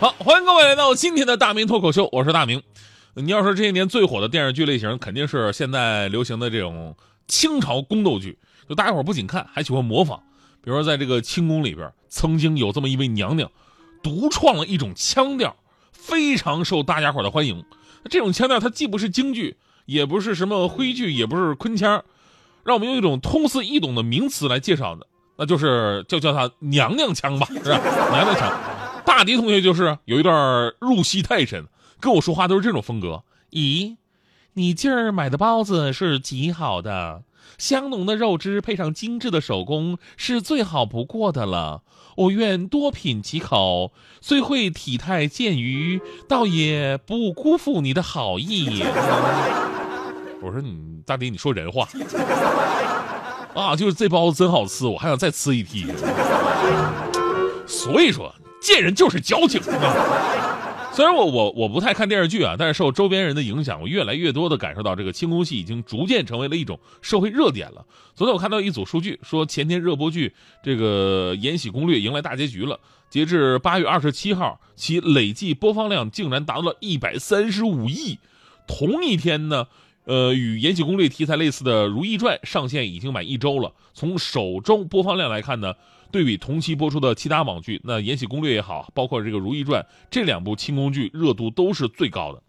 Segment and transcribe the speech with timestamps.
[0.00, 2.60] 好，欢迎各位来到今天的大明脱口秀，我是大明。
[3.14, 6.96] 你要说这些年最火的电视剧类型，肯定是现在流行的这种
[7.28, 8.36] 清朝宫斗剧。
[8.68, 10.20] 就大家伙不仅看，还喜欢模仿。
[10.62, 13.48] 比如说，在这个清宫里边，曾经有这么一位娘娘，
[14.02, 15.54] 独创了一种腔调，
[15.92, 17.64] 非常受大家伙的欢迎。
[18.10, 22.04] 这种腔调，它既不是京剧，也不是什么徽剧，也不是昆腔，
[22.64, 27.80] 让我们用一种通俗易懂的名词来介绍的，那就是就叫它娘娘腔吧，是吧？
[28.10, 28.52] 娘娘腔。
[29.04, 31.66] 大迪同学就是有一段入戏太深，
[32.00, 33.22] 跟我说话都是这种风格。
[33.50, 33.96] 咦，
[34.54, 37.22] 你今儿买的包子是极好的，
[37.58, 41.82] 香浓的肉汁配上精致的手工是最好不过的了。
[42.16, 48.82] 我愿多品几口，虽会体态健于，倒也不辜负你的好意。
[50.42, 51.86] 我说你大迪，你说人话
[53.54, 53.76] 啊？
[53.76, 55.86] 就是这包子真好吃，我还想再吃一屉。
[57.66, 58.34] 所以说。
[58.64, 59.60] 贱人就是矫情！
[60.90, 67.84] 虽然我我我不太看电视剧啊，但是受周边人的影响，我越来越多的感受到这个清宫戏已经逐渐成为了一种社会热点了。
[68.14, 78.18] 昨天我看到一组数据，说前天热播剧这个《延禧攻略》迎来大结局了，截至八月二十七号，其累计播放量竟然达到了一百三十五亿。
[78.66, 79.66] 同一天呢，
[80.04, 83.74] 呃，与《延禧攻略》题材类似的《如懿传》上线已经满一周了。
[83.92, 85.74] 从首周播放量来看呢。
[86.14, 92.40] 对比同期播出的其他网剧，那《延禧攻略》也好，包括这个《如懿传》这两部清宫剧热度都是最高的，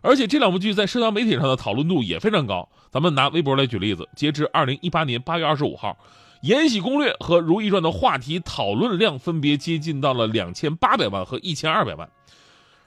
[0.00, 2.68] 而且这两部剧在社交媒体上的讨论度也非常高。
[2.90, 5.96] 咱们拿微博来举例子，截至二零一八年八月二十五号，
[6.48, 12.10] 《延禧攻略》和《如懿传》的话题讨论量分别接近到了两千八百万和一千二百万。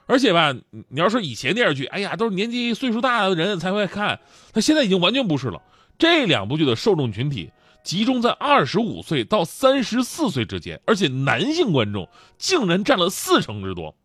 [0.08, 0.54] 而且吧，
[0.90, 4.20] 你要说以前电视剧，哎呀，都是年纪岁数大的人才会看，
[4.54, 5.62] 那现在已经完全不是了。
[5.98, 7.52] 这两部剧的受众群体。
[7.86, 12.10] 集中在二十五岁到三十四岁之间，而且男性观众
[12.40, 13.96] 竟然占了四成之多。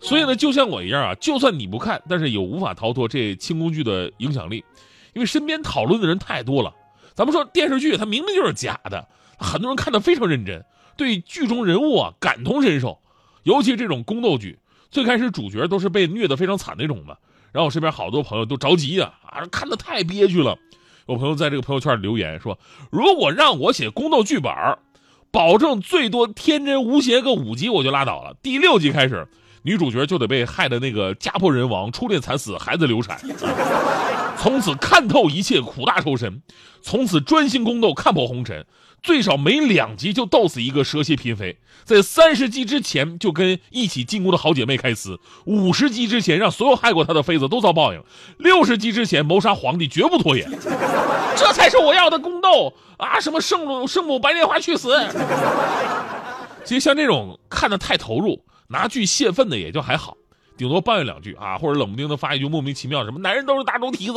[0.00, 4.64] 所以呢，就像我一样啊，就算你不看，但是也无法逃脱这清宫剧的影响力，
[5.12, 6.74] 因为身边讨论的人太多了。
[7.14, 9.06] 咱们说电视剧，它明明就是假的，
[9.38, 10.64] 很多人看的非常认真，
[10.96, 12.98] 对剧中人物啊感同身受。
[13.42, 14.58] 尤其这种宫斗剧，
[14.90, 17.18] 最开始主角都是被虐的非常惨那种的，
[17.52, 20.58] 然后我身边好多朋友都着急呀，啊，看的太憋屈了。
[21.06, 22.58] 有朋友在这个朋友圈留言说
[22.90, 24.52] ：“如果让我写宫斗剧本
[25.30, 28.34] 保证最多天真无邪个五集我就拉倒了。
[28.42, 29.26] 第六集开始，
[29.62, 33.18] 女主角就得被害的那个家破人亡、初恋惨死、孩子流产，
[34.44, 36.42] 从此看透一切，苦大仇深，
[36.82, 38.66] 从此专心宫斗，看破红尘。”
[39.02, 48.02] 最少每两集就斗死一个蛇蝎嫔妃，在三十集之前就跟一起进宫的好姐妹开撕，五十集之前让所有害过她的妃子都遭报应，
[48.38, 50.50] 六十集之前谋杀皇帝绝不拖延，
[51.36, 53.18] 这才是我要的宫斗啊！
[53.18, 54.94] 什么圣母圣母白莲花去死！
[56.64, 60.16] 其实像这种看的太投入，拿剧泄愤的也就还好，
[60.56, 64.14] 顶多抱怨两句啊，或者冷不丁的发一句莫名其妙什么男人都是大猪蹄子，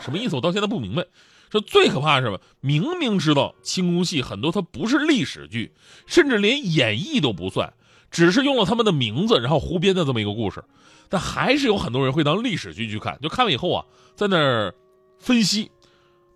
[0.00, 0.36] 什么意思？
[0.36, 1.04] 我到现在不明白。
[1.50, 2.38] 这最可怕是什么？
[2.60, 5.72] 明明知道清宫戏很多它不是历史剧，
[6.06, 7.72] 甚至连演绎都不算，
[8.10, 10.62] 只是用了他们的名字然后胡编的这么一个故事，
[11.08, 13.18] 但还是有很多人会当历史剧去看。
[13.20, 14.72] 就看了以后啊，在那儿
[15.18, 15.72] 分析，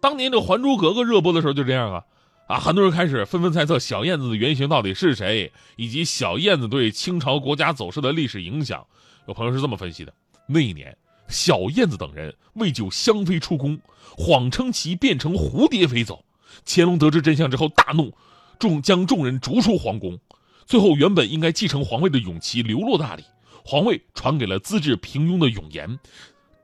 [0.00, 2.02] 当年这《还珠格格》热播的时候就这样啊
[2.46, 8.86] 啊，很多人开始纷纷猜测小燕子的原型到底是谁，以及小燕子对清朝国家走势的历史影响。
[9.26, 10.12] 有朋友是这么分析的：
[10.46, 10.96] 那一年。
[11.26, 13.80] 小燕子等人为救香妃出宫，
[14.14, 16.22] 谎称其变成蝴蝶飞走。
[16.66, 18.12] 乾隆得知真相之后大怒，
[18.58, 20.18] 众将众人逐出皇宫。
[20.66, 23.24] 最后，原本应该继承皇位的永琪流落大理，
[23.64, 25.98] 皇位传给了资质平庸的永琰。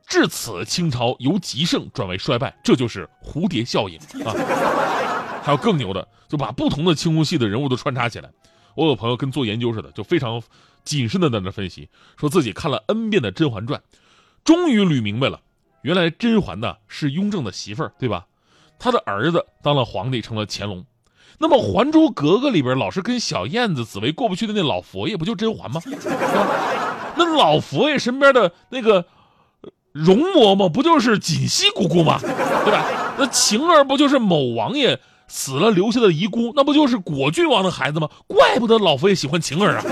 [0.07, 3.97] 至此，清朝由极盛转为衰败，这就是蝴蝶效应
[4.27, 4.35] 啊！
[5.43, 8.31] 还有更牛的，就把不同的清宫戏的人物都穿插起来。
[8.75, 10.43] 我有朋友跟做研究似的，就非常
[10.85, 13.81] 谨慎的在那分析，说自己看了 N 遍的《甄嬛传》。
[14.45, 15.41] 终于捋明白了，
[15.83, 18.27] 原来甄嬛呢是雍正的媳妇儿，对吧？
[18.79, 20.85] 他的儿子当了皇帝，成了乾隆。
[21.39, 25.81] 那么《还珠格格》里边老是跟小燕子、紫薇过不去的那老佛爷，不就甄嬛吗？
[27.17, 29.05] 那老佛爷身边的那个
[29.93, 32.19] 容嬷嬷，不就是锦汐姑姑吗？
[32.21, 32.87] 对吧？
[33.19, 34.99] 那晴儿不就是某王爷
[35.33, 36.53] 死了留下的遗孤？
[36.57, 38.11] 那不就是果郡王的孩子吗？
[38.27, 39.85] 怪不得老佛爷喜欢晴儿啊！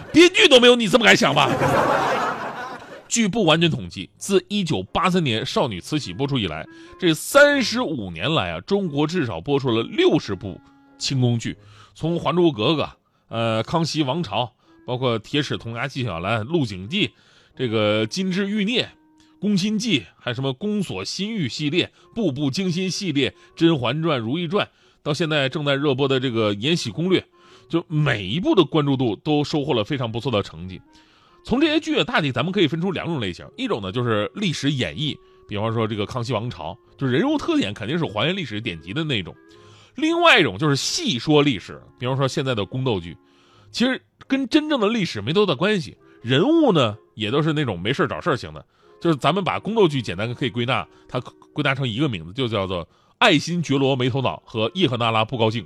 [0.12, 1.50] 编剧都没有你这么敢想吧？
[3.06, 6.66] 据不完全统计，自1983年《少女慈禧》播出以来，
[6.98, 10.58] 这三十五年来啊，中国至少播出了六十部
[10.98, 11.56] 清宫剧，
[11.94, 12.82] 从《还珠格格》、
[13.28, 14.44] 呃《康熙王朝》，
[14.86, 17.08] 包括《铁齿铜牙纪晓岚》《鹿鼎记》、
[17.54, 18.82] 这个《金枝玉孽》、
[19.40, 24.66] 《宫心计》，还什么《宫锁心玉》系列、《步步惊心》系列、《甄嬛传》《如懿传》，
[25.02, 27.20] 到现在正在热播的这个《延禧攻略》，
[27.68, 30.80] 就每一部的关注度都收获了非常不错的成绩。
[31.44, 35.16] 从这些剧啊，大体咱们可以分出两种类型，一种呢就是历史演绎，
[35.48, 39.32] 比方说这个康熙王朝，就人物特点肯定是还原历史典籍的那种；
[39.94, 43.16] 另外一种就是戏说历史，比方说现在的宫斗剧，
[43.70, 48.66] 其实跟真正的历史没多大关系，人物呢也都是那种没事找事型的，
[49.00, 51.20] 就是咱们把宫斗剧简单可以归纳，它
[51.52, 52.86] 归纳成一个名字，就叫做
[53.18, 55.64] 爱新觉罗没头脑和叶赫那拉不高兴。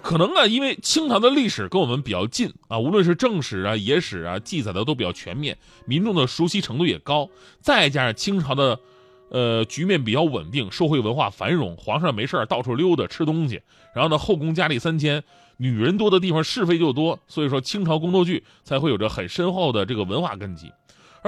[0.00, 7.28] 可能啊，因为清朝的历史跟我们比较近啊，无论是正史啊、野史啊，记载的都比较全面，民众的熟悉程度也高。
[7.60, 8.80] 再加上清朝的，
[9.28, 13.60] 呃，局面比较稳定，社会文化繁荣，皇上没事到处溜达吃东西，
[13.94, 15.22] 然后呢，后宫佳丽三千，
[15.58, 20.72] 女人多的地方是非就多，所以说清朝宫斗剧才会有着很深厚的这个文化根基。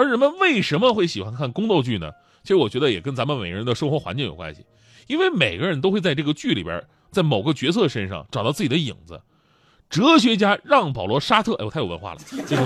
[0.01, 2.11] 而人们为什么会喜欢看宫斗剧呢？
[2.43, 4.65] 其实我觉得也跟咱们每个人的生活环境有关系，
[5.07, 6.83] 因为每个人都会在这个剧里边。
[7.11, 9.21] 在某个角色身上找到自己的影子。
[9.89, 12.21] 哲学家让·保罗·沙特，哎，我太有文化了。
[12.47, 12.63] 这个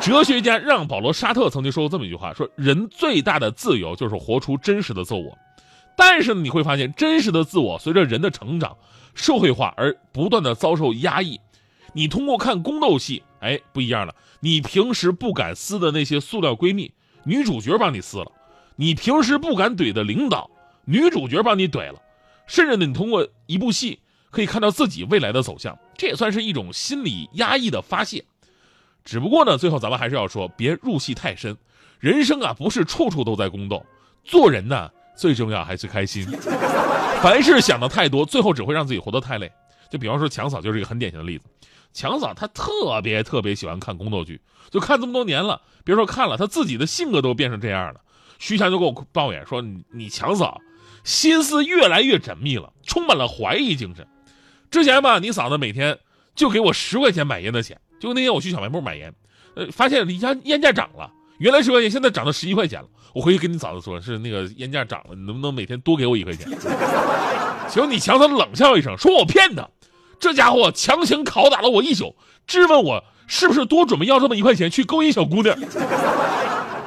[0.00, 5.36] 哲学家让·保罗·沙特曾经说过这么一句话：说人最大的自由就是活出真实的自我。
[5.94, 8.74] 但是呢，你会发现，真实的自我随着人的成长、
[9.14, 11.38] 社会化而不断的遭受压抑。
[11.92, 14.14] 你通过看宫斗戏，哎，不一样了。
[14.40, 16.92] 你平时不敢撕的那些塑料闺蜜，
[17.24, 18.32] 女主角帮你撕了；
[18.76, 20.50] 你平时不敢怼的领导，
[20.84, 22.00] 女主角帮你怼了。
[22.46, 24.00] 甚至呢你通过一部戏
[24.30, 28.24] 可以看到自己未来的走向，这也算是一种心理压抑的发泄。
[29.04, 31.56] 只不过呢，最后咱们还是要说，别入戏太深。
[31.98, 33.84] 人生啊，不是处处都在宫斗，
[34.24, 36.26] 做人呢，最重要还是开心。
[37.22, 39.50] 凡事想的太多，最后只会让自己活得太累。
[39.90, 41.44] 就比方说强嫂就是一个很典型的例子。
[41.92, 44.40] 强嫂她特别特别喜欢看宫斗剧，
[44.70, 48.00] 就看这么多年了，别说看了，她自己的性格都变成这样了。
[48.38, 50.60] 徐强就跟我抱怨说：“你你强嫂。”
[51.02, 54.06] 心思越来越缜密了，充满了怀疑精神。
[54.70, 55.98] 之前吧，你嫂子每天
[56.34, 57.80] 就给我十块钱买烟的钱。
[57.98, 59.12] 结果那天我去小卖部买烟，
[59.54, 62.88] 呃，发现烟烟价涨了，原来十块钱现在涨到十一块钱了。
[63.14, 66.46] 我回去跟你嫂子说，是那个烟价涨了，你能不能每天多给我一块钱？
[67.68, 69.66] 结果你强嫂冷笑一声，说我骗他。
[70.20, 72.14] 这家伙强行拷打了我一宿，
[72.46, 75.56] 质问我是不是多准备要这么一块钱去勾引小姑娘。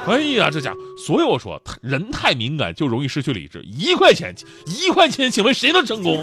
[0.06, 0.77] 哎呀，这家伙！
[0.97, 3.63] 所以我说，人太敏感就容易失去理智。
[3.63, 4.35] 一块钱，
[4.65, 6.21] 一块钱，请问谁能成功？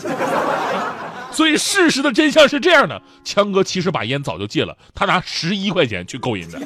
[1.32, 6.58] 所以事实的真相是这样的：强哥其实把烟早就戒了，他拿十一块钱去勾引的。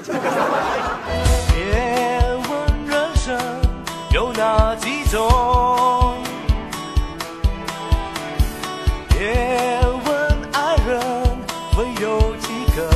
[1.53, 3.39] 别问人生
[4.13, 5.31] 有哪几种，
[11.77, 12.89] 会有几个，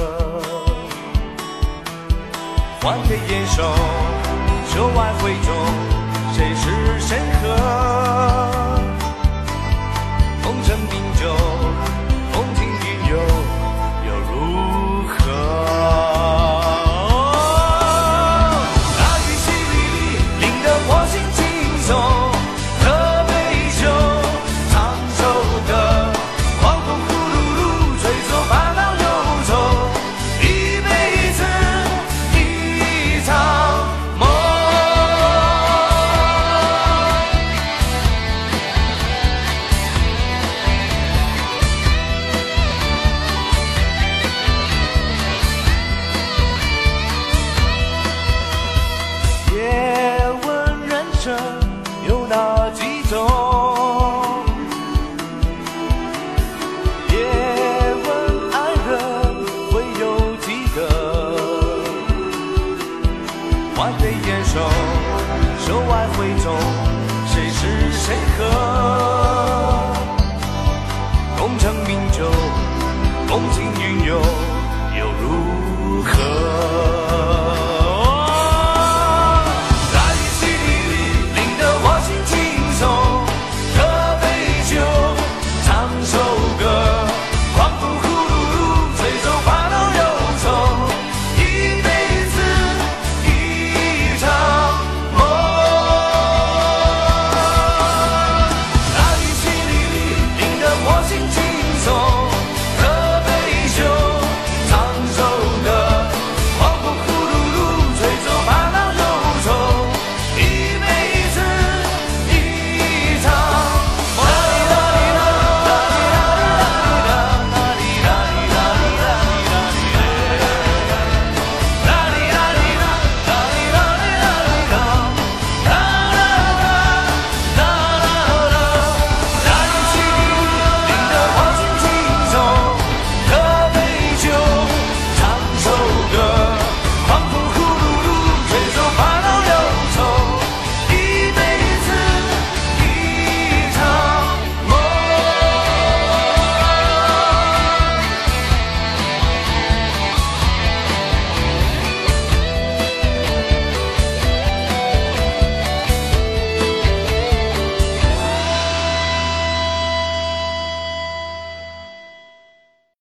[2.80, 3.74] 还给眼手。
[4.68, 5.52] 袖外回中，
[6.32, 8.57] 谁是谁和？
[63.78, 64.58] 万杯言寿，
[65.64, 66.52] 手挽回中，
[67.28, 68.42] 谁是谁何？
[71.38, 72.28] 功成名就，
[73.28, 74.20] 风轻云游，
[74.98, 76.87] 又如何？